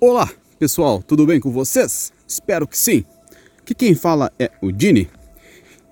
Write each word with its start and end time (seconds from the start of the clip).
Olá, 0.00 0.30
pessoal, 0.60 1.02
tudo 1.02 1.26
bem 1.26 1.40
com 1.40 1.50
vocês? 1.50 2.12
Espero 2.24 2.68
que 2.68 2.78
sim. 2.78 3.04
Que 3.64 3.74
quem 3.74 3.96
fala 3.96 4.32
é 4.38 4.48
o 4.62 4.70
Dini. 4.70 5.10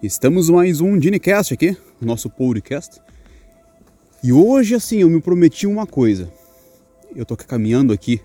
Estamos 0.00 0.48
mais 0.48 0.80
um 0.80 0.96
DiniCast 0.96 1.52
aqui, 1.52 1.76
nosso 2.00 2.30
podcast. 2.30 3.00
E 4.22 4.32
hoje, 4.32 4.76
assim, 4.76 4.98
eu 4.98 5.10
me 5.10 5.20
prometi 5.20 5.66
uma 5.66 5.88
coisa. 5.88 6.32
Eu 7.16 7.26
tô 7.26 7.36
caminhando 7.36 7.92
aqui, 7.92 8.20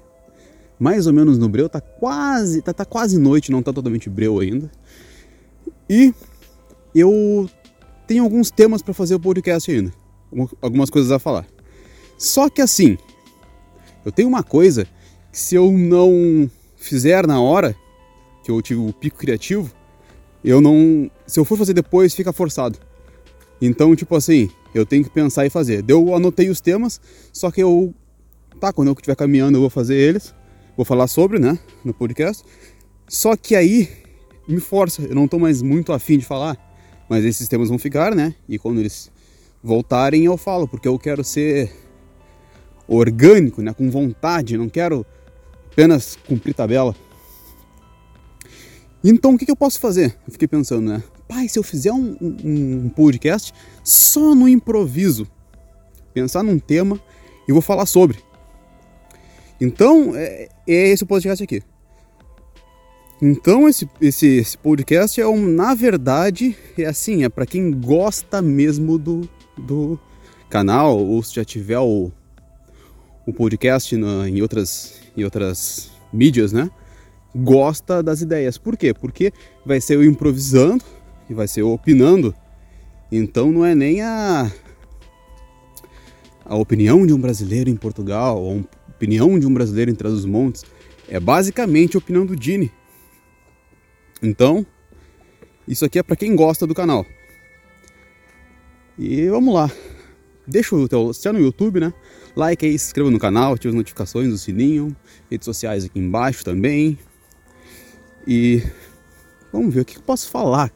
mais 0.78 1.08
ou 1.08 1.14
menos 1.14 1.40
no 1.40 1.50
breu, 1.50 1.68
tá 1.68 1.82
quase, 1.82 2.62
tá, 2.62 2.72
tá 2.72 2.86
quase 2.86 3.18
noite, 3.18 3.52
não 3.52 3.64
tá 3.64 3.74
totalmente 3.74 4.08
breu 4.08 4.38
ainda. 4.38 4.70
E 5.90 6.14
eu 6.94 7.50
tenho 8.06 8.24
alguns 8.24 8.52
temas 8.52 8.84
para 8.84 8.94
fazer 8.94 9.16
o 9.16 9.20
podcast 9.20 9.72
ainda, 9.72 9.92
algumas 10.62 10.92
coisas 10.92 11.12
a 11.12 11.18
falar. 11.18 11.48
Só 12.20 12.50
que 12.52 12.62
assim, 12.62 13.00
eu 14.06 14.12
tenho 14.12 14.30
uma 14.30 14.44
coisa 14.44 14.88
que 15.32 15.40
se 15.40 15.56
eu 15.56 15.72
não 15.72 16.50
fizer 16.76 17.26
na 17.26 17.40
hora 17.40 17.76
que 18.44 18.52
eu 18.52 18.62
tive 18.62 18.82
o 18.82 18.92
pico 18.92 19.18
criativo, 19.18 19.72
eu 20.44 20.60
não, 20.60 21.10
se 21.28 21.40
eu 21.40 21.46
for 21.46 21.58
fazer 21.58 21.74
depois 21.74 22.14
fica 22.14 22.34
forçado. 22.34 22.80
Então, 23.62 23.96
tipo 23.96 24.16
assim, 24.16 24.50
eu 24.74 24.86
tenho 24.86 25.04
que 25.04 25.10
pensar 25.10 25.46
e 25.46 25.50
fazer. 25.50 25.86
Eu 25.88 26.16
anotei 26.16 26.50
os 26.50 26.60
temas, 26.60 27.00
só 27.32 27.52
que 27.52 27.62
eu 27.62 27.94
tá, 28.60 28.74
quando 28.74 28.90
eu 28.90 28.94
estiver 28.94 29.16
caminhando 29.16 29.58
eu 29.58 29.62
vou 29.62 29.70
fazer 29.70 29.96
eles, 29.96 30.34
vou 30.76 30.86
falar 30.86 31.08
sobre, 31.08 31.40
né, 31.40 31.58
no 31.84 31.94
podcast. 31.94 32.44
Só 33.08 33.36
que 33.36 33.56
aí 33.56 33.90
me 34.48 34.60
força, 34.60 35.04
eu 35.04 35.16
não 35.16 35.28
tô 35.28 35.38
mais 35.38 35.62
muito 35.62 35.94
afim 35.94 36.18
de 36.18 36.26
falar, 36.26 36.58
mas 37.10 37.24
esses 37.24 37.48
temas 37.48 37.70
vão 37.70 37.78
ficar, 37.78 38.16
né? 38.16 38.34
E 38.48 38.58
quando 38.58 38.80
eles 38.80 39.12
voltarem 39.64 40.26
eu 40.26 40.38
falo, 40.38 40.68
porque 40.68 40.88
eu 40.88 40.98
quero 40.98 41.24
ser 41.24 41.72
orgânico, 42.88 43.62
né, 43.62 43.74
com 43.74 43.90
vontade, 43.90 44.58
não 44.58 44.68
quero 44.68 45.06
apenas 45.72 46.18
cumprir 46.28 46.54
tabela. 46.54 46.96
Então 49.04 49.34
o 49.34 49.38
que, 49.38 49.46
que 49.46 49.52
eu 49.52 49.56
posso 49.56 49.80
fazer? 49.80 50.18
Eu 50.28 50.32
fiquei 50.32 50.48
pensando, 50.48 50.90
né? 50.90 51.04
Pai, 51.28 51.48
se 51.48 51.58
eu 51.58 51.64
fizer 51.64 51.92
um, 51.92 52.18
um, 52.22 52.86
um 52.86 52.90
podcast 52.90 53.54
só 53.84 54.36
no 54.36 54.48
improviso, 54.48 55.28
pensar 56.14 56.44
num 56.44 56.60
tema 56.60 57.00
e 57.48 57.52
vou 57.52 57.62
falar 57.62 57.86
sobre. 57.86 58.20
Então, 59.60 60.16
é, 60.16 60.50
é 60.68 60.90
esse 60.90 61.04
o 61.04 61.08
podcast 61.08 61.44
aqui. 61.44 61.62
Então, 63.22 63.70
esse, 63.70 63.88
esse, 64.02 64.26
esse 64.26 64.58
podcast 64.58 65.22
é 65.22 65.28
um, 65.28 65.46
na 65.48 65.76
verdade, 65.76 66.58
é 66.76 66.86
assim, 66.86 67.24
é 67.24 67.30
para 67.30 67.46
quem 67.46 67.70
gosta 67.70 68.42
mesmo 68.42 68.98
do, 68.98 69.30
do 69.56 70.00
canal, 70.50 70.98
ou 70.98 71.22
se 71.22 71.36
já 71.36 71.46
tiver 71.46 71.78
o, 71.78 72.12
o 73.28 73.32
podcast 73.32 73.96
na, 73.96 74.28
em, 74.28 74.42
outras, 74.42 75.01
em 75.16 75.24
outras 75.24 75.92
mídias, 76.12 76.52
né? 76.52 76.70
Gosta 77.36 78.04
das 78.04 78.22
ideias. 78.22 78.58
Por 78.58 78.76
quê? 78.76 78.94
Porque 78.94 79.32
vai 79.66 79.80
ser 79.80 79.96
eu 79.96 80.04
improvisando 80.04 80.84
e 81.30 81.34
vai 81.34 81.48
ser 81.48 81.62
eu 81.62 81.72
opinando. 81.72 82.36
Então 83.12 83.52
não 83.52 83.66
é 83.66 83.74
nem 83.74 84.02
a, 84.02 84.52
a 86.46 86.56
opinião 86.56 87.06
de 87.06 87.14
um 87.14 87.20
brasileiro 87.20 87.70
em 87.70 87.76
Portugal, 87.76 88.42
ou 88.42 88.60
a 88.60 88.92
opinião 88.92 89.40
de 89.40 89.46
um 89.46 89.54
brasileiro 89.54 89.92
em 89.92 89.96
Trás 89.96 90.14
dos 90.14 90.26
Montes. 90.26 90.66
É 91.08 91.20
basicamente 91.20 91.96
a 91.96 92.00
opinião 92.00 92.26
do 92.26 92.36
Dini. 92.36 92.72
Então, 94.22 94.66
isso 95.68 95.84
aqui 95.84 96.00
é 96.00 96.04
para 96.04 96.16
quem 96.16 96.36
gosta 96.36 96.68
do 96.68 96.76
canal. 96.76 97.06
E 98.98 99.28
vamos 99.28 99.54
lá. 99.54 99.72
Deixa 100.48 100.76
o 100.76 100.88
teu, 100.88 101.14
se 101.14 101.28
é 101.28 101.32
no 101.32 101.40
YouTube, 101.40 101.80
né? 101.80 101.94
Like 102.36 102.66
aí, 102.66 102.78
se 102.78 102.88
inscreva 102.88 103.12
no 103.12 103.20
canal, 103.20 103.54
ative 103.54 103.70
as 103.70 103.76
notificações 103.76 104.30
do 104.30 104.38
sininho, 104.38 104.96
redes 105.30 105.46
sociais 105.46 105.86
aqui 105.86 106.00
embaixo 106.00 106.44
também. 106.44 106.98
E 108.26 108.64
vamos 109.52 109.74
ver 109.74 109.82
o 109.82 109.86
que 109.86 109.98
eu 109.98 110.02
posso 110.02 110.30
falar. 110.30 110.72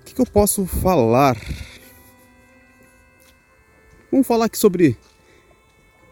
O 0.00 0.04
que 0.04 0.20
eu 0.20 0.26
posso 0.26 0.64
falar? 0.66 1.36
Vamos 4.10 4.26
falar 4.26 4.44
aqui 4.44 4.56
sobre 4.56 4.96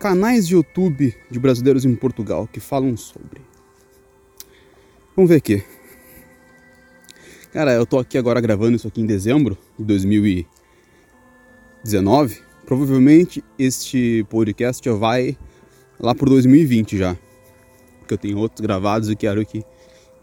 canais 0.00 0.48
de 0.48 0.54
YouTube 0.54 1.14
de 1.30 1.38
brasileiros 1.38 1.84
em 1.84 1.94
Portugal 1.94 2.48
que 2.48 2.58
falam 2.58 2.96
sobre. 2.96 3.40
Vamos 5.14 5.28
ver 5.28 5.36
aqui. 5.36 5.62
Cara, 7.52 7.72
eu 7.74 7.86
tô 7.86 8.00
aqui 8.00 8.18
agora 8.18 8.40
gravando 8.40 8.74
isso 8.74 8.88
aqui 8.88 9.00
em 9.00 9.06
dezembro 9.06 9.56
de 9.78 9.84
2019. 11.82 12.40
Provavelmente 12.64 13.44
este 13.58 14.24
podcast 14.30 14.84
já 14.84 14.94
vai 14.94 15.36
lá 15.98 16.14
por 16.14 16.28
2020 16.28 16.96
já. 16.96 17.16
Porque 17.98 18.14
eu 18.14 18.18
tenho 18.18 18.38
outros 18.38 18.60
gravados 18.60 19.10
e 19.10 19.16
quero 19.16 19.44
que 19.44 19.64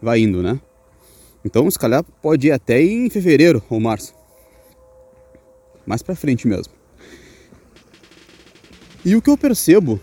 vá 0.00 0.18
indo, 0.18 0.42
né? 0.42 0.60
Então, 1.44 1.70
se 1.70 1.78
calhar 1.78 2.02
pode 2.02 2.48
ir 2.48 2.52
até 2.52 2.82
em 2.82 3.08
fevereiro 3.08 3.62
ou 3.70 3.80
março. 3.80 4.14
Mais 5.86 6.02
pra 6.02 6.14
frente 6.14 6.46
mesmo. 6.46 6.72
E 9.04 9.16
o 9.16 9.22
que 9.22 9.30
eu 9.30 9.38
percebo 9.38 10.00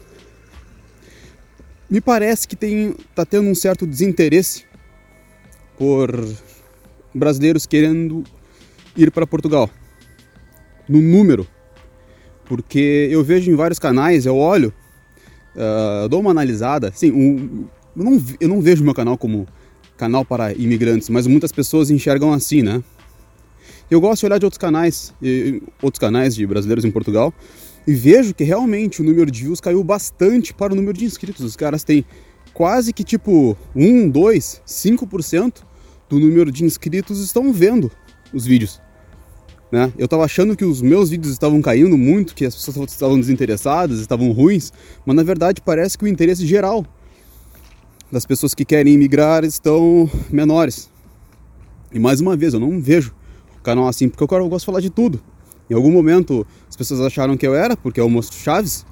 me 1.90 2.02
parece 2.02 2.48
que 2.48 2.56
tem 2.56 2.96
tá 3.14 3.26
tendo 3.26 3.48
um 3.50 3.56
certo 3.56 3.86
desinteresse 3.86 4.66
por 5.78 6.12
brasileiros 7.14 7.66
querendo 7.66 8.24
ir 8.96 9.12
para 9.12 9.28
Portugal. 9.28 9.70
No 10.88 11.02
número. 11.02 11.48
Porque 12.46 13.10
eu 13.12 13.24
vejo 13.24 13.52
em 13.52 13.56
vários 13.56 13.78
canais, 13.78 14.26
eu 14.26 14.38
olho, 14.38 14.74
uh, 15.56 16.08
dou 16.08 16.22
uma 16.22 16.32
analisada. 16.32 16.92
Sim, 16.96 17.12
um, 17.12 17.66
eu, 17.96 18.04
não, 18.04 18.24
eu 18.40 18.48
não 18.48 18.62
vejo 18.62 18.84
meu 18.84 18.94
canal 18.94 19.18
como 19.18 19.48
canal 19.98 20.24
para 20.24 20.54
imigrantes, 20.54 21.10
mas 21.10 21.28
muitas 21.28 21.52
pessoas 21.52 21.90
enxergam 21.90 22.32
assim, 22.32 22.62
né? 22.62 22.82
Eu 23.90 24.00
gosto 24.00 24.22
de 24.22 24.26
olhar 24.28 24.38
de 24.38 24.46
outros 24.46 24.58
canais, 24.58 25.14
outros 25.82 26.00
canais 26.00 26.36
de 26.36 26.46
brasileiros 26.46 26.84
em 26.84 26.92
Portugal, 26.92 27.34
e 27.86 27.94
vejo 27.94 28.34
que 28.34 28.44
realmente 28.44 29.02
o 29.02 29.04
número 29.04 29.32
de 29.32 29.44
views 29.44 29.62
caiu 29.62 29.84
bastante 29.84 30.54
para 30.54 30.74
o 30.74 30.76
número 30.76 30.98
de 30.98 31.06
inscritos. 31.06 31.44
Os 31.44 31.56
caras 31.56 31.84
têm 31.84 32.06
quase 32.54 32.92
que 32.92 33.04
tipo 33.04 33.58
1, 33.76 34.10
2, 34.10 34.62
5% 34.68 35.64
do 36.10 36.20
número 36.20 36.52
de 36.52 36.66
inscritos 36.66 37.24
estão 37.24 37.54
vendo 37.54 37.90
os 38.34 38.46
vídeos. 38.46 38.82
Né? 39.72 39.92
Eu 39.98 40.06
estava 40.06 40.24
achando 40.24 40.56
que 40.56 40.64
os 40.64 40.82
meus 40.82 41.10
vídeos 41.10 41.34
estavam 41.34 41.62
caindo 41.62 41.98
muito, 41.98 42.34
que 42.34 42.46
as 42.46 42.56
pessoas 42.56 42.92
estavam 42.92 43.20
desinteressadas, 43.20 44.00
estavam 44.00 44.32
ruins, 44.32 44.72
mas 45.06 45.16
na 45.16 45.24
verdade 45.24 45.62
parece 45.62 45.98
que 45.98 46.06
o 46.06 46.08
interesse 46.08 46.46
geral 46.46 46.86
das 48.12 48.26
pessoas 48.26 48.54
que 48.54 48.64
querem 48.64 48.94
imigrar 48.94 49.44
estão 49.44 50.10
menores. 50.30 50.90
E 51.92 52.00
mais 52.00 52.22
uma 52.22 52.38
vez, 52.38 52.54
eu 52.54 52.60
não 52.60 52.82
vejo 52.82 53.14
o 53.60 53.62
canal 53.62 53.88
assim, 53.88 54.08
porque 54.08 54.24
eu, 54.24 54.50
gosto 54.50 54.60
de 54.60 54.66
falar 54.66 54.80
de 54.80 54.90
tudo. 54.90 55.20
Em 55.70 55.74
algum 55.74 55.92
momento 55.92 56.48
as 56.70 56.76
pessoas 56.76 57.02
acharam 57.02 57.36
que 57.36 57.46
eu 57.46 57.54
era, 57.54 57.76
porque 57.76 58.00
eu 58.00 58.10
mostro 58.10 58.38
chaves, 58.38 58.86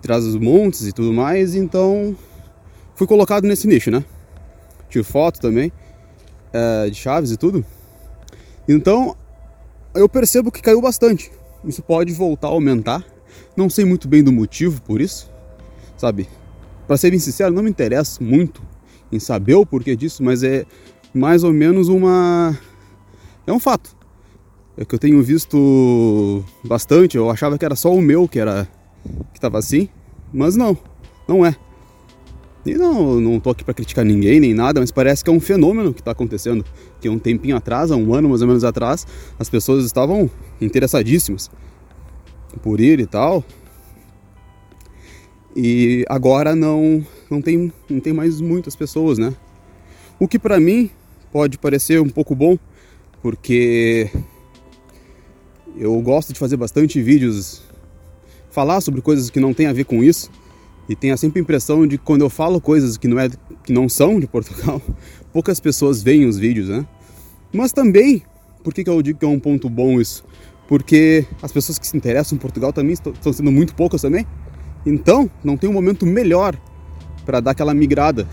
traz 0.00 0.24
os 0.24 0.36
montes 0.36 0.86
e 0.86 0.92
tudo 0.92 1.12
mais, 1.12 1.56
então 1.56 2.16
fui 2.94 3.08
colocado 3.08 3.44
nesse 3.44 3.66
nicho, 3.66 3.90
né? 3.90 4.04
Tiro 4.88 5.04
foto 5.04 5.40
também 5.40 5.72
é, 6.52 6.90
de 6.90 6.96
chaves 6.96 7.32
e 7.32 7.36
tudo. 7.36 7.64
Então 8.68 9.16
eu 9.96 10.08
percebo 10.08 10.50
que 10.50 10.62
caiu 10.62 10.80
bastante. 10.80 11.30
Isso 11.64 11.82
pode 11.82 12.12
voltar 12.12 12.48
a 12.48 12.50
aumentar. 12.50 13.04
Não 13.56 13.68
sei 13.68 13.84
muito 13.84 14.06
bem 14.06 14.22
do 14.22 14.32
motivo 14.32 14.80
por 14.82 15.00
isso, 15.00 15.30
sabe? 15.96 16.28
Para 16.86 16.96
ser 16.96 17.10
bem 17.10 17.18
sincero, 17.18 17.52
não 17.52 17.62
me 17.62 17.70
interessa 17.70 18.22
muito 18.22 18.62
em 19.10 19.18
saber 19.18 19.54
o 19.54 19.66
porquê 19.66 19.96
disso, 19.96 20.22
mas 20.22 20.42
é 20.42 20.64
mais 21.12 21.42
ou 21.42 21.52
menos 21.52 21.88
uma 21.88 22.56
é 23.46 23.52
um 23.52 23.60
fato. 23.60 23.96
É 24.76 24.84
que 24.84 24.94
eu 24.94 24.98
tenho 24.98 25.22
visto 25.22 26.44
bastante, 26.62 27.16
eu 27.16 27.30
achava 27.30 27.56
que 27.56 27.64
era 27.64 27.74
só 27.74 27.92
o 27.92 28.02
meu 28.02 28.28
que 28.28 28.38
era 28.38 28.68
que 29.32 29.38
estava 29.38 29.58
assim, 29.58 29.88
mas 30.32 30.56
não, 30.56 30.76
não 31.26 31.46
é. 31.46 31.56
E 32.66 32.74
não, 32.74 33.20
não 33.20 33.38
tô 33.38 33.50
aqui 33.50 33.62
para 33.62 33.72
criticar 33.72 34.04
ninguém 34.04 34.40
nem 34.40 34.52
nada, 34.52 34.80
mas 34.80 34.90
parece 34.90 35.22
que 35.22 35.30
é 35.30 35.32
um 35.32 35.38
fenômeno 35.38 35.94
que 35.94 36.00
está 36.00 36.10
acontecendo. 36.10 36.64
Que 37.00 37.08
um 37.08 37.18
tempinho 37.18 37.56
atrás, 37.56 37.92
há 37.92 37.96
um 37.96 38.12
ano 38.12 38.28
mais 38.28 38.42
ou 38.42 38.48
menos 38.48 38.64
atrás, 38.64 39.06
as 39.38 39.48
pessoas 39.48 39.84
estavam 39.84 40.28
interessadíssimas 40.60 41.48
por 42.62 42.80
ir 42.80 42.98
e 42.98 43.06
tal. 43.06 43.44
E 45.54 46.04
agora 46.08 46.56
não, 46.56 47.06
não, 47.30 47.40
tem, 47.40 47.72
não 47.88 48.00
tem 48.00 48.12
mais 48.12 48.40
muitas 48.40 48.74
pessoas, 48.74 49.16
né? 49.16 49.32
O 50.18 50.26
que 50.26 50.38
para 50.38 50.58
mim 50.58 50.90
pode 51.32 51.58
parecer 51.58 52.00
um 52.00 52.08
pouco 52.08 52.34
bom, 52.34 52.58
porque 53.22 54.10
eu 55.76 55.98
gosto 56.00 56.32
de 56.32 56.38
fazer 56.38 56.56
bastante 56.56 57.00
vídeos, 57.00 57.62
falar 58.50 58.80
sobre 58.80 59.00
coisas 59.00 59.30
que 59.30 59.38
não 59.38 59.54
tem 59.54 59.66
a 59.66 59.72
ver 59.72 59.84
com 59.84 60.02
isso 60.02 60.30
e 60.88 60.94
tenho 60.94 61.16
sempre 61.18 61.40
a 61.40 61.42
impressão 61.42 61.86
de 61.86 61.98
que 61.98 62.04
quando 62.04 62.22
eu 62.22 62.30
falo 62.30 62.60
coisas 62.60 62.96
que 62.96 63.08
não, 63.08 63.18
é, 63.18 63.28
que 63.64 63.72
não 63.72 63.88
são 63.88 64.20
de 64.20 64.26
Portugal, 64.26 64.80
poucas 65.32 65.58
pessoas 65.58 66.02
veem 66.02 66.26
os 66.26 66.38
vídeos, 66.38 66.68
né? 66.68 66.86
Mas 67.52 67.72
também, 67.72 68.22
por 68.62 68.72
que, 68.72 68.84
que 68.84 68.90
eu 68.90 69.00
digo 69.02 69.18
que 69.18 69.24
é 69.24 69.28
um 69.28 69.40
ponto 69.40 69.68
bom 69.68 70.00
isso? 70.00 70.24
Porque 70.68 71.26
as 71.42 71.52
pessoas 71.52 71.78
que 71.78 71.86
se 71.86 71.96
interessam 71.96 72.36
em 72.36 72.40
Portugal 72.40 72.72
também 72.72 72.92
estão, 72.92 73.12
estão 73.12 73.32
sendo 73.32 73.52
muito 73.52 73.74
poucas 73.74 74.02
também. 74.02 74.26
Então, 74.84 75.30
não 75.42 75.56
tem 75.56 75.68
um 75.68 75.72
momento 75.72 76.04
melhor 76.04 76.56
para 77.24 77.40
dar 77.40 77.52
aquela 77.52 77.74
migrada 77.74 78.26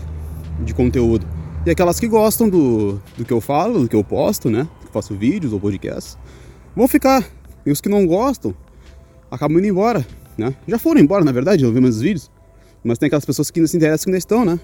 de 0.60 0.74
conteúdo. 0.74 1.26
E 1.66 1.70
aquelas 1.70 1.98
que 1.98 2.06
gostam 2.06 2.48
do, 2.48 3.00
do 3.16 3.24
que 3.24 3.32
eu 3.32 3.40
falo, 3.40 3.80
do 3.80 3.88
que 3.88 3.96
eu 3.96 4.04
posto, 4.04 4.50
né? 4.50 4.68
Que 4.84 4.92
faço 4.92 5.14
vídeos 5.14 5.52
ou 5.52 5.58
podcasts, 5.58 6.18
vão 6.76 6.86
ficar. 6.86 7.24
E 7.64 7.70
os 7.70 7.80
que 7.80 7.88
não 7.88 8.06
gostam 8.06 8.54
acabam 9.30 9.58
indo 9.58 9.66
embora, 9.66 10.06
né? 10.36 10.54
Já 10.68 10.78
foram 10.78 11.00
embora, 11.00 11.24
na 11.24 11.32
verdade, 11.32 11.64
eu 11.64 11.72
vi 11.72 11.80
meus 11.80 12.00
vídeos. 12.00 12.30
Mas 12.84 12.98
tem 12.98 13.06
aquelas 13.06 13.24
pessoas 13.24 13.50
que 13.50 13.58
não 13.58 13.66
se 13.66 13.78
interessam 13.78 14.12
que 14.12 14.18
estão, 14.18 14.44
né? 14.44 14.60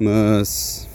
Mas. 0.00 0.88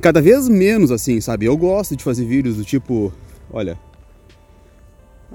Cada 0.00 0.22
vez 0.22 0.48
menos 0.48 0.90
assim, 0.90 1.20
sabe? 1.20 1.44
Eu 1.44 1.56
gosto 1.56 1.94
de 1.94 2.02
fazer 2.02 2.24
vídeos 2.24 2.56
do 2.56 2.64
tipo: 2.64 3.12
olha. 3.52 3.78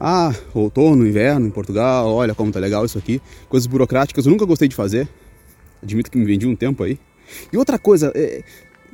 Ah, 0.02 0.34
outono, 0.54 1.06
inverno 1.06 1.46
em 1.46 1.52
Portugal, 1.52 2.12
olha 2.14 2.34
como 2.34 2.52
tá 2.52 2.60
legal 2.60 2.86
isso 2.86 2.98
aqui. 2.98 3.22
Coisas 3.50 3.68
burocráticas 3.68 4.26
eu 4.26 4.32
nunca 4.32 4.46
gostei 4.46 4.68
de 4.68 4.76
fazer. 4.76 5.08
Admito 5.84 6.10
que 6.10 6.18
me 6.18 6.26
vendi 6.26 6.48
um 6.48 6.56
tempo 6.56 6.84
aí. 6.84 6.98
E 7.52 7.58
outra 7.58 7.78
coisa, 7.78 8.12
é, 8.16 8.42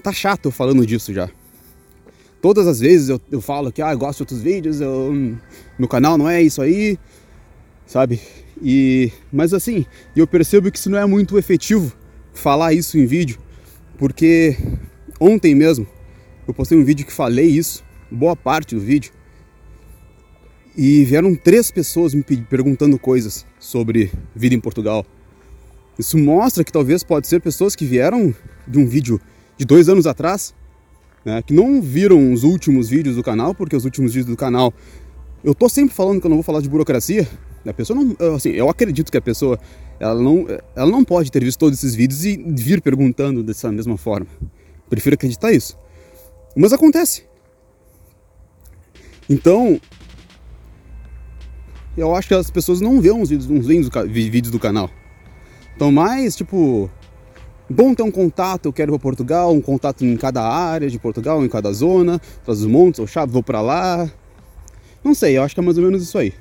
tá 0.02 0.12
chato 0.12 0.50
falando 0.50 0.86
disso 0.86 1.14
já. 1.14 1.30
Todas 2.42 2.68
as 2.68 2.80
vezes 2.80 3.10
eu, 3.10 3.22
eu 3.32 3.40
falo 3.40 3.72
que 3.72 3.82
ah, 3.82 3.92
eu 3.92 3.98
gosto 3.98 4.18
de 4.18 4.24
outros 4.24 4.42
vídeos, 4.42 4.82
eu, 4.82 5.14
meu 5.78 5.88
canal 5.88 6.18
não 6.18 6.28
é 6.28 6.42
isso 6.42 6.62
aí, 6.62 6.98
sabe? 7.86 8.20
E, 8.62 9.12
mas 9.32 9.54
assim, 9.54 9.86
eu 10.16 10.26
percebo 10.26 10.72
que 10.72 10.78
isso 10.78 10.90
não 10.90 10.98
é 10.98 11.06
muito 11.06 11.38
efetivo 11.38 11.94
falar 12.34 12.74
isso 12.74 12.98
em 12.98 13.06
vídeo, 13.06 13.38
porque 13.98 14.58
ontem 15.20 15.54
mesmo 15.54 15.88
eu 16.48 16.54
postei 16.54 16.78
um 16.78 16.84
vídeo 16.84 17.06
que 17.06 17.12
falei 17.12 17.48
isso, 17.48 17.84
boa 18.10 18.36
parte 18.36 18.76
do 18.76 18.82
vídeo, 18.82 19.12
e 20.78 21.04
vieram 21.06 21.36
três 21.36 21.72
pessoas 21.72 22.14
me 22.14 22.24
perguntando 22.24 23.00
coisas 23.00 23.46
sobre 23.60 24.12
vida 24.36 24.56
em 24.56 24.60
Portugal. 24.60 25.06
Isso 25.98 26.18
mostra 26.18 26.64
que 26.64 26.72
talvez 26.72 27.04
pode 27.04 27.28
ser 27.28 27.42
pessoas 27.42 27.76
que 27.76 27.86
vieram 27.86 28.36
de 28.68 28.78
um 28.78 28.86
vídeo 28.86 29.20
de 29.58 29.66
dois 29.66 29.88
anos 29.88 30.06
atrás, 30.06 30.54
né, 31.24 31.42
que 31.42 31.54
não 31.54 31.82
viram 31.82 32.34
os 32.34 32.44
últimos 32.44 32.90
vídeos 32.90 33.16
do 33.16 33.24
canal, 33.24 33.56
porque 33.56 33.76
os 33.76 33.86
últimos 33.86 34.14
vídeos 34.14 34.32
do 34.32 34.38
canal 34.38 34.74
eu 35.44 35.54
tô 35.54 35.70
sempre 35.70 35.94
falando 35.94 36.20
que 36.20 36.26
eu 36.26 36.30
não 36.30 36.38
vou 36.38 36.44
falar 36.44 36.60
de 36.60 36.68
burocracia. 36.68 37.28
A 37.66 37.74
pessoa 37.74 38.00
não, 38.00 38.36
assim, 38.36 38.50
eu 38.50 38.70
acredito 38.70 39.12
que 39.12 39.18
a 39.18 39.22
pessoa 39.22 39.60
ela 40.00 40.22
não, 40.22 40.46
ela 40.76 40.92
não 40.92 41.04
pode 41.04 41.32
ter 41.32 41.44
visto 41.44 41.60
todos 41.60 41.80
esses 41.80 41.96
vídeos 41.96 42.24
e 42.26 42.38
vir 42.38 42.82
perguntando 42.82 43.42
dessa 43.42 43.72
mesma 43.72 43.98
forma. 43.98 44.28
Prefiro 44.90 45.16
acreditar 45.16 45.52
isso. 45.52 45.78
Mas 46.56 46.72
acontece. 46.72 47.26
Então, 49.30 49.80
eu 51.98 52.16
acho 52.16 52.28
que 52.28 52.34
as 52.34 52.52
pessoas 52.52 52.80
não 52.82 53.02
vêem 53.02 53.16
uns 53.16 53.30
vídeos, 53.30 53.50
uns 53.50 53.66
vídeos 53.66 54.52
do 54.52 54.60
canal. 54.60 54.90
Então, 55.76 55.92
mais 55.92 56.36
tipo, 56.36 56.90
bom 57.70 57.96
ter 57.96 58.04
um 58.04 58.12
contato, 58.12 58.68
eu 58.68 58.74
quero 58.74 58.92
ir 58.92 58.94
para 58.94 59.02
Portugal, 59.02 59.52
um 59.52 59.62
contato 59.62 60.06
em 60.06 60.16
cada 60.16 60.44
área 60.44 60.90
de 60.90 61.00
Portugal, 61.00 61.44
em 61.44 61.50
cada 61.50 61.74
zona, 61.74 62.20
traz 62.44 62.60
os 62.60 62.66
montes, 62.66 63.00
ou 63.00 63.08
chave, 63.08 63.32
vou 63.32 63.44
para 63.44 63.62
lá. 63.62 64.10
Não 65.04 65.14
sei, 65.14 65.38
eu 65.38 65.44
acho 65.44 65.56
que 65.56 65.60
é 65.60 65.64
mais 65.64 65.78
ou 65.78 65.84
menos 65.84 66.04
isso 66.04 66.18
aí. 66.18 66.34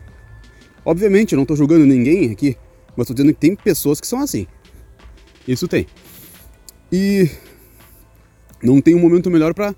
Obviamente, 0.84 1.32
eu 1.32 1.36
não 1.36 1.44
estou 1.44 1.56
julgando 1.56 1.86
ninguém 1.86 2.31
aqui, 2.31 2.56
mas 2.96 3.04
estou 3.04 3.14
dizendo 3.14 3.32
que 3.32 3.40
tem 3.40 3.56
pessoas 3.56 4.00
que 4.00 4.06
são 4.06 4.20
assim. 4.20 4.46
Isso 5.46 5.66
tem. 5.66 5.86
E 6.92 7.28
não 8.62 8.81
tem 8.81 8.94
um 8.94 9.00
momento 9.00 9.31
melhor 9.31 9.54
para 9.54 9.75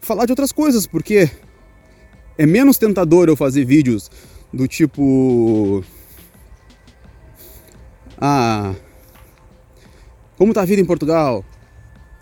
falar 0.00 0.26
de 0.26 0.32
outras 0.32 0.52
coisas, 0.52 0.86
porque 0.86 1.30
é 2.38 2.46
menos 2.46 2.78
tentador 2.78 3.28
eu 3.28 3.36
fazer 3.36 3.64
vídeos 3.64 4.10
do 4.52 4.68
tipo 4.68 5.82
ah, 8.18 8.74
como 10.36 10.54
tá 10.54 10.62
a 10.62 10.64
vida 10.64 10.80
em 10.80 10.84
Portugal? 10.84 11.44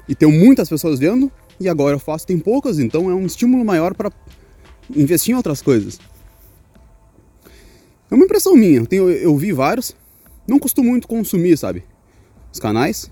E 0.09 0.15
tem 0.15 0.31
muitas 0.31 0.69
pessoas 0.69 0.99
vendo, 0.99 1.31
e 1.59 1.69
agora 1.69 1.95
eu 1.95 2.01
faço, 2.01 2.27
tem 2.27 2.39
poucas, 2.39 2.79
então 2.79 3.11
é 3.11 3.15
um 3.15 3.27
estímulo 3.27 3.65
maior 3.65 3.95
para 3.95 4.11
investir 4.95 5.33
em 5.33 5.37
outras 5.37 5.62
coisas. 5.62 5.99
É 8.11 8.15
uma 8.15 8.25
impressão 8.25 8.55
minha, 8.55 8.79
eu, 8.79 8.87
tenho, 8.87 9.11
eu 9.11 9.37
vi 9.37 9.53
vários, 9.53 9.95
não 10.47 10.59
costumo 10.59 10.91
muito 10.91 11.09
consumir, 11.09 11.56
sabe? 11.56 11.85
Os 12.53 12.61
canais. 12.61 13.11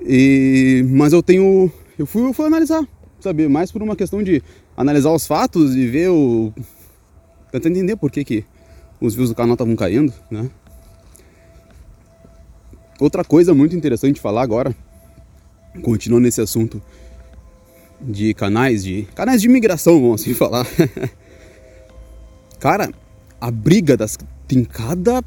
E, 0.00 0.84
mas 0.88 1.12
eu 1.12 1.22
tenho. 1.22 1.70
Eu 1.98 2.06
fui, 2.06 2.22
eu 2.26 2.32
fui 2.32 2.46
analisar, 2.46 2.86
sabe? 3.20 3.46
Mais 3.48 3.70
por 3.70 3.82
uma 3.82 3.94
questão 3.94 4.22
de 4.22 4.42
analisar 4.76 5.12
os 5.12 5.26
fatos 5.26 5.76
e 5.76 5.86
ver 5.86 6.08
o. 6.08 6.52
Tentar 7.52 7.68
entender 7.68 7.96
por 7.96 8.10
que, 8.10 8.24
que 8.24 8.44
os 9.00 9.14
views 9.14 9.28
do 9.28 9.34
canal 9.34 9.54
estavam 9.54 9.76
caindo, 9.76 10.12
né? 10.30 10.50
Outra 12.98 13.24
coisa 13.24 13.54
muito 13.54 13.76
interessante 13.76 14.16
de 14.16 14.20
falar 14.20 14.42
agora, 14.42 14.74
continuando 15.82 16.22
nesse 16.22 16.40
assunto 16.40 16.80
de 18.00 18.34
canais 18.34 18.82
de 18.82 19.02
canais 19.14 19.40
de 19.40 19.48
imigração, 19.48 20.00
vamos 20.00 20.22
assim 20.22 20.34
falar. 20.34 20.66
Cara, 22.62 22.94
a 23.40 23.50
briga 23.50 23.96
das 23.96 24.16
tem 24.46 24.62
cada 24.62 25.20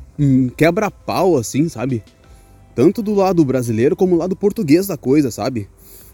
quebra-pau 0.55 1.35
assim, 1.35 1.67
sabe? 1.67 2.01
Tanto 2.73 3.03
do 3.03 3.13
lado 3.13 3.43
brasileiro 3.43 3.93
como 3.93 4.13
do 4.13 4.19
lado 4.19 4.37
português 4.37 4.87
da 4.87 4.95
coisa, 4.95 5.29
sabe? 5.29 5.67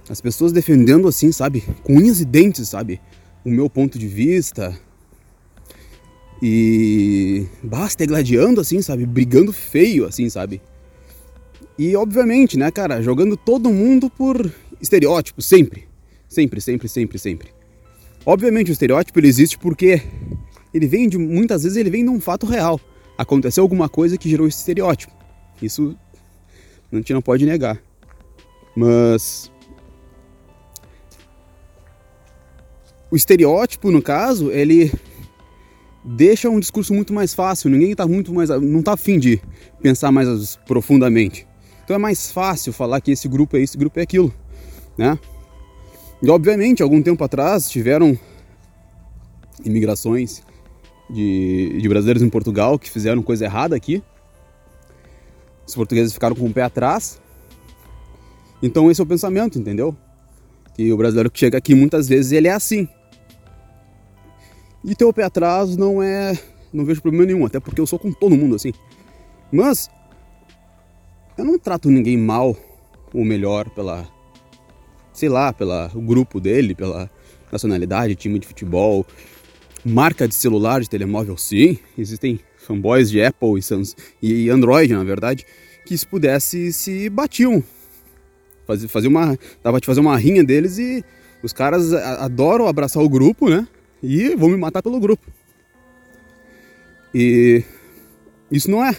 As 0.09 0.19
pessoas 0.19 0.51
defendendo 0.51 1.07
assim, 1.07 1.31
sabe? 1.31 1.63
Com 1.83 1.97
unhas 1.97 2.21
e 2.21 2.25
dentes, 2.25 2.69
sabe? 2.69 2.99
O 3.45 3.51
meu 3.51 3.69
ponto 3.69 3.99
de 3.99 4.07
vista, 4.07 4.75
e 6.41 7.45
basta 7.61 8.03
gladiando 8.03 8.59
assim, 8.59 8.81
sabe? 8.81 9.05
Brigando 9.05 9.53
feio 9.53 10.07
assim, 10.07 10.27
sabe? 10.27 10.59
E 11.77 11.95
obviamente, 11.95 12.57
né, 12.57 12.71
cara, 12.71 12.99
jogando 12.99 13.37
todo 13.37 13.71
mundo 13.71 14.09
por 14.09 14.51
estereótipo, 14.81 15.39
sempre. 15.39 15.87
Sempre, 16.27 16.59
sempre, 16.59 16.89
sempre, 16.89 17.19
sempre. 17.19 17.49
Obviamente 18.25 18.71
o 18.71 18.73
estereótipo 18.73 19.19
ele 19.19 19.27
existe 19.27 19.55
porque 19.59 20.01
ele 20.73 20.87
vem 20.87 21.07
de 21.07 21.17
muitas 21.17 21.63
vezes 21.63 21.77
ele 21.77 21.89
vem 21.89 22.03
de 22.03 22.09
um 22.09 22.19
fato 22.19 22.45
real. 22.45 22.79
Aconteceu 23.17 23.63
alguma 23.63 23.89
coisa 23.89 24.17
que 24.17 24.29
gerou 24.29 24.47
esse 24.47 24.59
estereótipo. 24.59 25.13
Isso 25.61 25.95
a 26.91 26.95
gente 26.95 27.13
não 27.13 27.21
pode 27.21 27.45
negar. 27.45 27.81
Mas 28.75 29.51
o 33.09 33.15
estereótipo, 33.15 33.91
no 33.91 34.01
caso, 34.01 34.51
ele 34.51 34.91
deixa 36.03 36.49
um 36.49 36.59
discurso 36.59 36.93
muito 36.93 37.13
mais 37.13 37.33
fácil, 37.33 37.69
ninguém 37.69 37.91
está 37.91 38.07
muito 38.07 38.33
mais 38.33 38.49
não 38.49 38.79
está 38.79 38.93
afim 38.93 39.19
de 39.19 39.39
pensar 39.81 40.11
mais 40.11 40.55
profundamente. 40.65 41.47
Então 41.83 41.95
é 41.95 41.99
mais 41.99 42.31
fácil 42.31 42.73
falar 42.73 43.01
que 43.01 43.11
esse 43.11 43.27
grupo 43.27 43.57
é 43.57 43.61
esse 43.61 43.77
grupo 43.77 43.99
é 43.99 44.03
aquilo, 44.03 44.33
né? 44.97 45.19
E 46.23 46.29
obviamente, 46.29 46.83
algum 46.83 47.01
tempo 47.01 47.23
atrás 47.23 47.69
tiveram 47.69 48.17
imigrações 49.65 50.43
de, 51.11 51.79
de 51.81 51.89
brasileiros 51.89 52.23
em 52.23 52.29
Portugal 52.29 52.79
que 52.79 52.89
fizeram 52.89 53.21
coisa 53.21 53.45
errada 53.45 53.75
aqui. 53.75 54.01
Os 55.67 55.75
portugueses 55.75 56.13
ficaram 56.13 56.35
com 56.35 56.47
o 56.47 56.53
pé 56.53 56.63
atrás. 56.63 57.21
Então 58.63 58.89
esse 58.89 59.01
é 59.01 59.03
o 59.03 59.07
pensamento, 59.07 59.59
entendeu? 59.59 59.95
Que 60.75 60.91
o 60.91 60.97
brasileiro 60.97 61.29
que 61.29 61.39
chega 61.39 61.57
aqui 61.57 61.75
muitas 61.75 62.07
vezes 62.07 62.31
ele 62.31 62.47
é 62.47 62.53
assim. 62.53 62.87
E 64.83 64.95
ter 64.95 65.05
o 65.05 65.13
pé 65.13 65.23
atrás 65.23 65.75
não 65.77 66.01
é. 66.01 66.37
Não 66.73 66.85
vejo 66.85 67.01
problema 67.01 67.25
nenhum, 67.25 67.45
até 67.45 67.59
porque 67.59 67.81
eu 67.81 67.85
sou 67.85 67.99
com 67.99 68.11
todo 68.11 68.35
mundo 68.35 68.55
assim. 68.55 68.73
Mas. 69.51 69.89
Eu 71.37 71.45
não 71.45 71.57
trato 71.57 71.89
ninguém 71.89 72.17
mal 72.17 72.55
ou 73.13 73.25
melhor 73.25 73.69
pela. 73.69 74.07
Sei 75.13 75.27
lá, 75.27 75.51
pelo 75.51 75.89
grupo 76.01 76.39
dele, 76.39 76.73
pela 76.73 77.09
nacionalidade, 77.51 78.15
time 78.15 78.39
de 78.39 78.47
futebol, 78.47 79.05
marca 79.83 80.27
de 80.27 80.35
celular, 80.35 80.81
de 80.81 80.89
telemóvel, 80.89 81.37
sim. 81.37 81.77
Existem 81.97 82.39
fanboys 82.57 83.09
de 83.09 83.21
Apple 83.23 83.57
e, 83.57 83.61
Samsung, 83.61 83.95
e 84.21 84.49
Android, 84.49 84.93
na 84.93 85.03
verdade, 85.03 85.45
que 85.85 85.97
se 85.97 86.05
pudesse 86.05 86.71
se 86.73 87.09
batiam. 87.09 87.63
Fazer, 88.65 88.87
fazer 88.87 89.07
uma. 89.07 89.37
Dava 89.63 89.79
de 89.79 89.85
fazer 89.85 89.99
uma 89.99 90.17
rinha 90.17 90.43
deles 90.43 90.77
e 90.77 91.03
os 91.43 91.51
caras 91.51 91.91
adoram 91.93 92.67
abraçar 92.67 93.03
o 93.03 93.09
grupo, 93.09 93.49
né? 93.49 93.67
e 94.01 94.35
vão 94.35 94.49
me 94.49 94.57
matar 94.57 94.81
pelo 94.81 94.99
grupo. 94.99 95.25
E 97.13 97.63
isso 98.49 98.69
não 98.71 98.83
é 98.83 98.95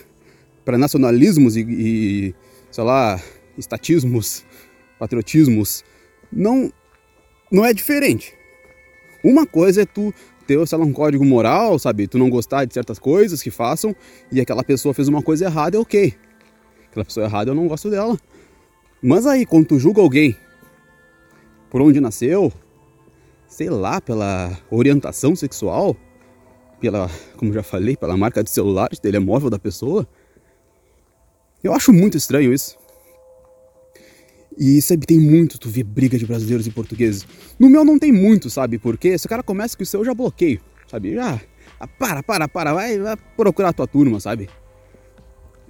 para 0.65 0.79
nacionalismos 0.79 1.57
e, 1.57 1.61
e, 1.61 2.35
sei 2.71 2.85
lá, 2.85 3.21
estatismos, 3.59 4.45
patriotismos. 4.99 5.85
Não, 6.31 6.73
não 7.51 7.65
é 7.65 7.73
diferente. 7.73 8.35
Uma 9.25 9.47
coisa 9.47 9.83
é 9.83 9.87
tu 9.87 10.12
ter, 10.47 10.67
sei 10.67 10.79
lá, 10.79 10.85
um 10.85 10.93
código 10.93 11.25
moral, 11.25 11.79
sabe? 11.79 12.07
Tu 12.07 12.19
não 12.19 12.29
gostar 12.31 12.65
de 12.65 12.75
certas 12.75 12.99
coisas 12.99 13.43
que 13.43 13.51
façam 13.51 13.95
e 14.31 14.41
aquela 14.41 14.63
pessoa 14.63 14.93
fez 14.93 15.09
uma 15.09 15.23
coisa 15.23 15.47
errada, 15.47 15.77
é 15.77 15.81
ok. 15.81 16.15
Aquela 16.91 17.05
pessoa 17.05 17.27
errada 17.27 17.51
eu 17.51 17.55
não 17.55 17.69
gosto 17.69 17.89
dela. 17.89 18.19
Mas 19.03 19.27
aí, 19.27 19.47
quando 19.47 19.67
tu 19.67 19.79
julga 19.79 20.01
alguém 20.01 20.37
por 21.71 21.81
onde 21.81 22.01
nasceu, 22.01 22.53
sei 23.49 23.71
lá, 23.71 24.01
pela 24.01 24.59
orientação 24.71 25.35
sexual, 25.35 25.97
pela, 26.81 27.11
como 27.37 27.53
já 27.53 27.63
falei, 27.63 27.97
pela 27.97 28.17
marca 28.17 28.45
de 28.45 28.51
celular, 28.51 28.89
de 28.91 29.01
telemóvel 29.01 29.49
da 29.49 29.59
pessoa, 29.59 30.07
Eu 31.63 31.73
acho 31.73 31.93
muito 31.93 32.17
estranho 32.17 32.53
isso. 32.53 32.77
E 34.59 34.83
sempre 34.83 35.07
tem 35.07 35.19
muito, 35.19 35.59
tu 35.59 35.69
vê 35.69 35.83
briga 35.83 36.19
de 36.19 36.27
brasileiros 36.27 36.67
e 36.67 36.71
portugueses. 36.71 37.27
No 37.59 37.71
meu 37.71 37.85
não 37.85 37.99
tem 37.99 38.13
muito, 38.13 38.51
sabe? 38.51 38.79
Porque 38.79 39.17
se 39.19 39.27
o 39.27 39.29
cara 39.29 39.43
começa 39.43 39.77
com 39.77 39.83
isso, 39.83 39.97
eu 39.97 40.05
já 40.05 40.15
bloqueio, 40.15 40.61
sabe? 40.87 41.15
Já. 41.15 41.41
Ah, 41.81 41.87
para, 41.87 42.23
para, 42.23 42.49
para, 42.49 42.75
vai, 42.75 42.99
vai 42.99 43.17
procurar 43.37 43.71
a 43.71 43.73
tua 43.73 43.87
turma, 43.87 44.21
sabe? 44.21 44.49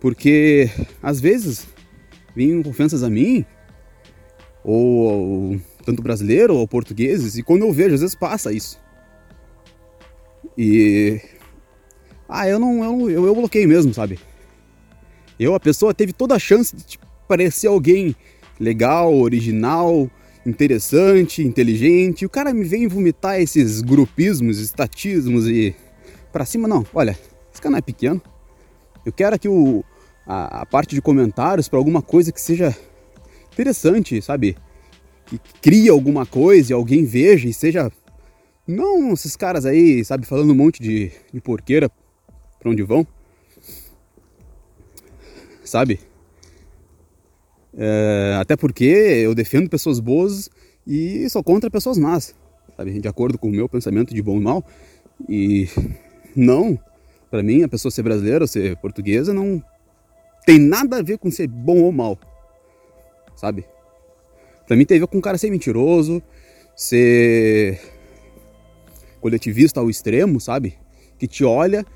Porque 0.01 0.69
às 1.03 1.21
vezes 1.21 1.67
vêm 2.35 2.61
ofensas 2.67 3.03
a 3.03 3.11
mim, 3.11 3.45
ou, 4.65 5.53
ou 5.53 5.61
tanto 5.85 6.03
brasileiro 6.03 6.57
ou 6.57 6.67
portugueses, 6.67 7.37
e 7.37 7.43
quando 7.43 7.63
eu 7.63 7.73
vejo, 7.73 7.95
às 7.95 8.01
vezes 8.01 8.15
passa 8.15 8.53
isso. 8.53 8.81
E. 10.59 11.21
Ah, 12.29 12.49
eu 12.49 12.59
não. 12.59 12.83
Eu, 12.83 13.11
eu, 13.11 13.27
eu 13.27 13.35
bloqueei 13.35 13.67
mesmo, 13.67 13.95
sabe? 13.95 14.19
Eu, 15.39 15.55
a 15.55 15.61
pessoa 15.61 15.95
teve 15.95 16.13
toda 16.13 16.35
a 16.35 16.39
chance 16.39 16.75
de 16.75 16.85
tipo, 16.85 17.07
parecer 17.29 17.69
alguém 17.69 18.15
legal, 18.63 19.13
original, 19.15 20.09
interessante, 20.47 21.43
inteligente. 21.43 22.23
E 22.23 22.27
o 22.27 22.31
cara 22.31 22.55
me 22.55 22.65
vem 22.65 22.87
vomitar 22.87 23.41
esses 23.41 23.83
grupismos, 23.83 24.59
estatismos 24.59 25.49
e. 25.49 25.75
Pra 26.33 26.47
cima, 26.47 26.69
não. 26.69 26.87
Olha, 26.95 27.19
esse 27.53 27.61
canal 27.61 27.79
é 27.79 27.83
pequeno. 27.83 28.23
Eu 29.05 29.13
quero 29.13 29.35
aqui 29.35 29.49
o, 29.49 29.85
a, 30.27 30.63
a 30.63 30.67
parte 30.67 30.95
de 30.95 31.03
comentários 31.03 31.69
para 31.69 31.79
alguma 31.79 32.01
coisa 32.01 32.33
que 32.33 32.41
seja 32.41 32.75
interessante, 33.53 34.23
sabe? 34.23 34.57
Que 35.27 35.39
crie 35.61 35.89
alguma 35.89 36.25
coisa 36.25 36.73
e 36.73 36.75
alguém 36.75 37.05
veja 37.05 37.49
e 37.49 37.53
seja. 37.53 37.91
Não 38.67 39.13
esses 39.13 39.35
caras 39.35 39.67
aí, 39.67 40.05
sabe, 40.05 40.25
falando 40.25 40.53
um 40.53 40.55
monte 40.55 40.81
de, 40.81 41.11
de 41.33 41.41
porqueira 41.41 41.91
pra 42.61 42.71
onde 42.71 42.83
vão. 42.83 43.05
Sabe? 45.65 45.99
É, 47.75 48.37
até 48.39 48.57
porque 48.57 48.85
eu 48.85 49.35
defendo 49.35 49.69
pessoas 49.69 49.99
boas 49.99 50.51
e 50.87 51.29
sou 51.31 51.43
contra 51.43 51.71
pessoas 51.71 51.97
más, 51.97 52.35
sabe? 52.77 52.99
De 52.99 53.09
acordo 53.09 53.39
com 53.39 53.49
o 53.49 53.53
meu 53.53 53.69
pensamento 53.69 54.15
de 54.15 54.23
bom 54.23 54.37
e 54.37 54.41
mal. 54.41 54.65
E 55.29 55.69
não, 56.37 56.79
para 57.31 57.43
mim, 57.43 57.63
a 57.63 57.69
pessoa 57.69 57.91
ser 57.91 58.03
brasileira 58.03 58.45
ou 58.45 58.49
ser 58.49 58.77
portuguesa 58.77 59.33
não 59.33 59.63
tem 60.45 60.59
nada 60.59 60.99
a 60.99 61.03
ver 61.03 61.19
com 61.19 61.31
ser 61.31 61.47
bom 61.47 61.83
ou 61.83 61.93
mal, 61.93 62.19
sabe? 63.37 63.65
Pra 64.67 64.77
mim 64.77 64.85
tem 64.85 64.97
a 64.99 65.01
ver 65.01 65.07
com 65.07 65.19
o 65.19 65.23
cara 65.23 65.39
ser 65.39 65.51
mentiroso, 65.51 66.23
ser 66.77 67.81
coletivista 69.21 69.81
ao 69.81 69.89
extremo, 69.89 70.41
sabe? 70.41 70.77
Que 71.19 71.29
te 71.29 71.45
olha, 71.45 71.87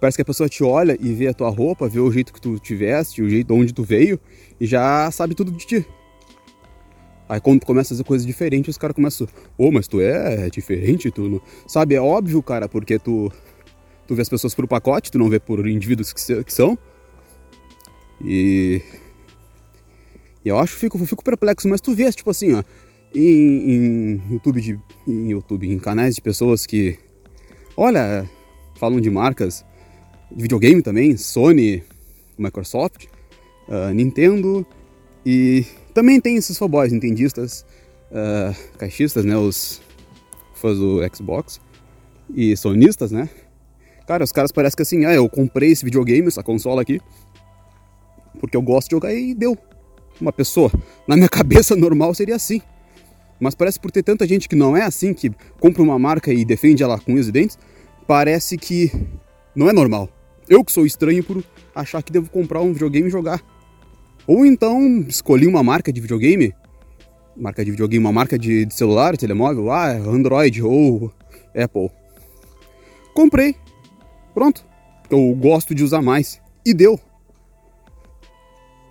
parece 0.00 0.16
que 0.16 0.22
a 0.22 0.24
pessoa 0.24 0.48
te 0.48 0.64
olha 0.64 0.96
e 0.98 1.12
vê 1.12 1.28
a 1.28 1.34
tua 1.34 1.50
roupa, 1.50 1.88
vê 1.88 2.00
o 2.00 2.10
jeito 2.10 2.32
que 2.32 2.40
tu 2.40 2.58
te 2.58 2.74
veste, 2.74 3.22
o 3.22 3.28
jeito 3.28 3.46
de 3.46 3.52
onde 3.52 3.72
tu 3.72 3.84
veio 3.84 4.18
e 4.58 4.66
já 4.66 5.10
sabe 5.10 5.34
tudo 5.34 5.52
de 5.52 5.66
ti. 5.66 5.86
Aí 7.28 7.40
quando 7.40 7.60
tu 7.60 7.66
começa 7.66 7.88
a 7.88 7.94
fazer 7.94 8.04
coisas 8.04 8.26
diferentes, 8.26 8.70
os 8.70 8.78
caras 8.78 8.94
começam, 8.94 9.28
ô, 9.56 9.68
oh, 9.68 9.70
mas 9.70 9.86
tu 9.86 10.00
é 10.00 10.48
diferente, 10.50 11.10
tu 11.10 11.28
não... 11.28 11.40
Sabe, 11.66 11.94
é 11.94 12.00
óbvio, 12.00 12.42
cara, 12.42 12.68
porque 12.68 12.98
tu, 12.98 13.30
tu 14.06 14.14
vê 14.14 14.22
as 14.22 14.28
pessoas 14.28 14.54
por 14.54 14.66
pacote, 14.66 15.12
tu 15.12 15.18
não 15.18 15.28
vê 15.28 15.38
por 15.38 15.64
indivíduos 15.68 16.12
que, 16.12 16.44
que 16.44 16.52
são. 16.52 16.76
E, 18.24 18.82
e 20.44 20.48
eu 20.48 20.58
acho, 20.58 20.76
fico, 20.76 20.98
fico 21.06 21.22
perplexo, 21.22 21.68
mas 21.68 21.80
tu 21.80 21.94
vês, 21.94 22.16
tipo 22.16 22.30
assim, 22.30 22.54
ó, 22.54 22.64
em, 23.14 23.70
em 23.70 24.22
YouTube, 24.32 24.60
de, 24.60 24.80
em 25.06 25.30
YouTube, 25.30 25.70
em 25.70 25.78
canais 25.78 26.16
de 26.16 26.20
pessoas 26.20 26.66
que, 26.66 26.98
olha, 27.76 28.28
falam 28.74 29.00
de 29.00 29.08
marcas 29.08 29.64
videogame 30.32 30.82
também, 30.82 31.16
Sony, 31.16 31.82
Microsoft, 32.38 33.06
uh, 33.68 33.92
Nintendo 33.92 34.66
e 35.24 35.64
também 35.92 36.20
tem 36.20 36.36
esses 36.36 36.56
fanboys, 36.56 36.92
nintendistas, 36.92 37.64
uh, 38.10 38.54
caixistas, 38.78 39.24
né, 39.24 39.36
os 39.36 39.80
fãs 40.54 40.78
do 40.78 41.00
Xbox 41.14 41.60
e 42.34 42.56
sonistas, 42.56 43.10
né? 43.10 43.28
Cara, 44.06 44.24
os 44.24 44.32
caras 44.32 44.52
parecem 44.52 44.76
que 44.76 44.82
assim, 44.82 45.04
ah, 45.04 45.14
eu 45.14 45.28
comprei 45.28 45.70
esse 45.70 45.84
videogame, 45.84 46.26
essa 46.26 46.42
consola 46.42 46.82
aqui, 46.82 47.00
porque 48.40 48.56
eu 48.56 48.62
gosto 48.62 48.88
de 48.88 48.96
jogar 48.96 49.14
e 49.14 49.34
deu. 49.34 49.56
Uma 50.20 50.32
pessoa, 50.32 50.70
na 51.06 51.16
minha 51.16 51.28
cabeça 51.30 51.74
normal 51.74 52.14
seria 52.14 52.36
assim. 52.36 52.60
Mas 53.38 53.54
parece 53.54 53.80
por 53.80 53.90
ter 53.90 54.02
tanta 54.02 54.26
gente 54.26 54.48
que 54.48 54.56
não 54.56 54.76
é 54.76 54.82
assim, 54.82 55.14
que 55.14 55.30
compra 55.58 55.82
uma 55.82 55.98
marca 55.98 56.32
e 56.32 56.44
defende 56.44 56.82
ela 56.82 56.98
com 56.98 57.12
unhas 57.12 57.28
e 57.28 57.32
dentes, 57.32 57.58
parece 58.06 58.58
que 58.58 58.92
não 59.54 59.68
é 59.68 59.72
normal. 59.72 60.08
Eu 60.50 60.64
que 60.64 60.72
sou 60.72 60.84
estranho 60.84 61.22
por 61.22 61.44
achar 61.72 62.02
que 62.02 62.10
devo 62.10 62.28
comprar 62.28 62.60
um 62.60 62.72
videogame 62.72 63.06
e 63.06 63.10
jogar. 63.10 63.40
Ou 64.26 64.44
então 64.44 64.98
escolhi 65.08 65.46
uma 65.46 65.62
marca 65.62 65.92
de 65.92 66.00
videogame, 66.00 66.52
marca 67.36 67.64
de 67.64 67.70
videogame, 67.70 68.04
uma 68.04 68.12
marca 68.12 68.36
de, 68.36 68.66
de 68.66 68.74
celular, 68.74 69.16
telemóvel, 69.16 69.70
ah, 69.70 69.92
Android 69.92 70.60
ou 70.60 71.12
Apple. 71.56 71.88
Comprei. 73.14 73.54
Pronto. 74.34 74.66
Eu 75.08 75.34
gosto 75.36 75.72
de 75.72 75.84
usar 75.84 76.02
mais. 76.02 76.40
E 76.66 76.74
deu. 76.74 76.98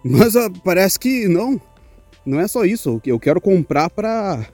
Mas 0.01 0.35
uh, 0.35 0.49
parece 0.63 0.97
que 0.97 1.27
não. 1.27 1.59
Não 2.25 2.39
é 2.39 2.47
só 2.47 2.63
isso. 2.63 3.01
Eu 3.05 3.19
quero 3.19 3.41
comprar 3.41 3.89
para 3.89 4.45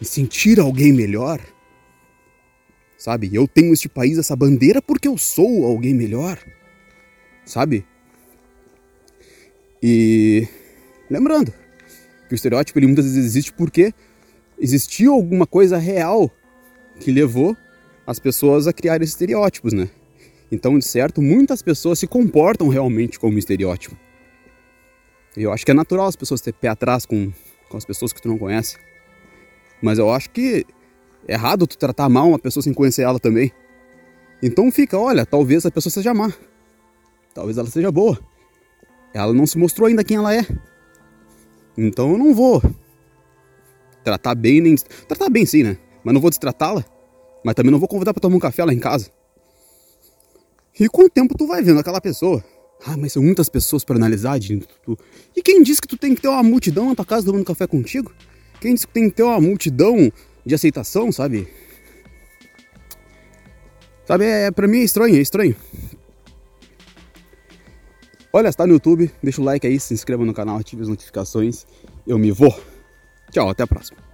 me 0.00 0.06
sentir 0.06 0.58
alguém 0.58 0.92
melhor. 0.92 1.40
Sabe? 3.06 3.30
Eu 3.32 3.46
tenho 3.46 3.72
este 3.72 3.88
país, 3.88 4.18
essa 4.18 4.34
bandeira, 4.34 4.82
porque 4.82 5.06
eu 5.06 5.16
sou 5.16 5.64
alguém 5.64 5.94
melhor. 5.94 6.40
Sabe? 7.44 7.86
E 9.80 10.48
lembrando 11.08 11.54
que 12.26 12.34
o 12.34 12.34
estereótipo 12.34 12.76
ele 12.76 12.88
muitas 12.88 13.04
vezes 13.04 13.24
existe 13.24 13.52
porque 13.52 13.94
existiu 14.58 15.12
alguma 15.12 15.46
coisa 15.46 15.78
real 15.78 16.28
que 16.98 17.12
levou 17.12 17.56
as 18.04 18.18
pessoas 18.18 18.66
a 18.66 18.72
criar 18.72 19.00
esses 19.00 19.14
estereótipos, 19.14 19.72
né? 19.72 19.88
Então, 20.50 20.76
de 20.76 20.84
certo, 20.84 21.22
muitas 21.22 21.62
pessoas 21.62 22.00
se 22.00 22.08
comportam 22.08 22.66
realmente 22.66 23.20
como 23.20 23.38
estereótipo. 23.38 23.96
Eu 25.36 25.52
acho 25.52 25.64
que 25.64 25.70
é 25.70 25.74
natural 25.74 26.08
as 26.08 26.16
pessoas 26.16 26.40
ter 26.40 26.54
pé 26.54 26.66
atrás 26.66 27.06
com, 27.06 27.32
com 27.68 27.76
as 27.76 27.84
pessoas 27.84 28.12
que 28.12 28.20
tu 28.20 28.26
não 28.26 28.36
conhece. 28.36 28.76
Mas 29.80 29.96
eu 29.96 30.10
acho 30.10 30.28
que 30.30 30.66
errado 31.28 31.66
tu 31.66 31.76
tratar 31.76 32.08
mal 32.08 32.28
uma 32.28 32.38
pessoa 32.38 32.62
sem 32.62 32.72
conhecer 32.72 33.02
ela 33.02 33.18
também. 33.18 33.52
Então 34.42 34.70
fica, 34.70 34.98
olha, 34.98 35.24
talvez 35.24 35.64
a 35.64 35.70
pessoa 35.70 35.90
seja 35.90 36.12
má. 36.12 36.32
Talvez 37.34 37.58
ela 37.58 37.68
seja 37.68 37.90
boa. 37.90 38.18
Ela 39.12 39.32
não 39.32 39.46
se 39.46 39.58
mostrou 39.58 39.88
ainda 39.88 40.04
quem 40.04 40.16
ela 40.16 40.34
é. 40.34 40.46
Então 41.76 42.12
eu 42.12 42.18
não 42.18 42.34
vou 42.34 42.62
tratar 44.04 44.34
bem 44.34 44.60
nem. 44.60 44.74
Tratar 45.08 45.28
bem 45.28 45.44
sim, 45.44 45.62
né? 45.62 45.78
Mas 46.04 46.14
não 46.14 46.20
vou 46.20 46.30
destratá-la. 46.30 46.84
Mas 47.44 47.54
também 47.54 47.72
não 47.72 47.78
vou 47.78 47.88
convidar 47.88 48.12
para 48.12 48.20
tomar 48.20 48.36
um 48.36 48.40
café 48.40 48.64
lá 48.64 48.72
em 48.72 48.78
casa. 48.78 49.10
E 50.78 50.88
com 50.88 51.04
o 51.04 51.10
tempo 51.10 51.36
tu 51.36 51.46
vai 51.46 51.62
vendo 51.62 51.80
aquela 51.80 52.00
pessoa. 52.00 52.44
Ah, 52.84 52.96
mas 52.96 53.12
são 53.12 53.22
muitas 53.22 53.48
pessoas 53.48 53.84
para 53.84 53.96
analisar. 53.96 54.38
Tu... 54.38 54.98
E 55.34 55.42
quem 55.42 55.62
disse 55.62 55.80
que 55.80 55.88
tu 55.88 55.96
tem 55.96 56.14
que 56.14 56.20
ter 56.20 56.28
uma 56.28 56.42
multidão 56.42 56.88
na 56.88 56.94
tua 56.94 57.04
casa 57.04 57.26
tomando 57.26 57.44
café 57.44 57.66
contigo? 57.66 58.12
Quem 58.60 58.74
disse 58.74 58.86
que 58.86 58.92
tem 58.92 59.08
que 59.08 59.16
ter 59.16 59.22
uma 59.22 59.40
multidão 59.40 60.12
de 60.46 60.54
aceitação, 60.54 61.10
sabe? 61.10 61.48
Sabe, 64.06 64.24
é, 64.24 64.50
pra 64.52 64.68
mim 64.68 64.78
é 64.78 64.84
estranho, 64.84 65.16
é 65.16 65.18
estranho. 65.18 65.56
Olha, 68.32 68.48
está 68.48 68.64
no 68.66 68.74
YouTube, 68.74 69.10
deixa 69.20 69.40
o 69.40 69.44
like 69.44 69.66
aí, 69.66 69.80
se 69.80 69.92
inscreva 69.92 70.24
no 70.24 70.32
canal, 70.32 70.58
ative 70.58 70.82
as 70.82 70.88
notificações. 70.88 71.66
Eu 72.06 72.16
me 72.18 72.30
vou. 72.30 72.56
Tchau, 73.32 73.48
até 73.48 73.64
a 73.64 73.66
próxima. 73.66 74.05